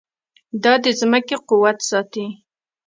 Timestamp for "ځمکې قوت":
0.99-1.77